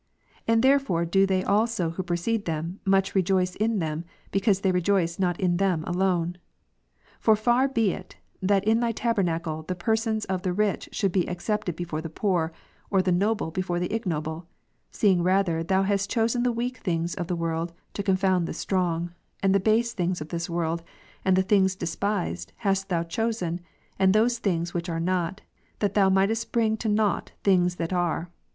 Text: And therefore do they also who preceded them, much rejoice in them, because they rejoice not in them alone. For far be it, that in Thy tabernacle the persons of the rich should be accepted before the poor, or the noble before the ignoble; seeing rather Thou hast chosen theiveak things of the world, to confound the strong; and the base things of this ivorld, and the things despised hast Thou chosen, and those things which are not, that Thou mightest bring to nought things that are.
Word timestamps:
And 0.47 0.63
therefore 0.63 1.05
do 1.05 1.27
they 1.27 1.43
also 1.43 1.91
who 1.91 2.01
preceded 2.01 2.45
them, 2.45 2.79
much 2.85 3.13
rejoice 3.13 3.53
in 3.55 3.77
them, 3.77 4.03
because 4.31 4.61
they 4.61 4.71
rejoice 4.71 5.19
not 5.19 5.39
in 5.39 5.57
them 5.57 5.83
alone. 5.85 6.39
For 7.19 7.35
far 7.35 7.67
be 7.67 7.91
it, 7.91 8.15
that 8.41 8.63
in 8.63 8.79
Thy 8.79 8.93
tabernacle 8.93 9.61
the 9.61 9.75
persons 9.75 10.25
of 10.25 10.41
the 10.41 10.53
rich 10.53 10.89
should 10.91 11.11
be 11.11 11.29
accepted 11.29 11.75
before 11.75 12.01
the 12.01 12.09
poor, 12.09 12.51
or 12.89 13.03
the 13.03 13.11
noble 13.11 13.51
before 13.51 13.79
the 13.79 13.93
ignoble; 13.93 14.47
seeing 14.89 15.21
rather 15.21 15.61
Thou 15.61 15.83
hast 15.83 16.09
chosen 16.09 16.43
theiveak 16.43 16.77
things 16.77 17.13
of 17.13 17.27
the 17.27 17.35
world, 17.35 17.71
to 17.93 18.01
confound 18.01 18.47
the 18.47 18.55
strong; 18.55 19.11
and 19.43 19.53
the 19.53 19.59
base 19.59 19.93
things 19.93 20.19
of 20.19 20.29
this 20.29 20.47
ivorld, 20.47 20.81
and 21.23 21.35
the 21.35 21.43
things 21.43 21.75
despised 21.75 22.53
hast 22.65 22.89
Thou 22.89 23.03
chosen, 23.03 23.61
and 23.99 24.13
those 24.13 24.39
things 24.39 24.73
which 24.73 24.89
are 24.89 24.99
not, 24.99 25.41
that 25.77 25.93
Thou 25.93 26.09
mightest 26.09 26.51
bring 26.51 26.75
to 26.77 26.89
nought 26.89 27.33
things 27.43 27.75
that 27.75 27.93
are. 27.93 28.31